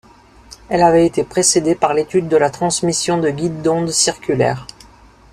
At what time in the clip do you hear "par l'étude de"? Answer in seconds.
1.75-2.35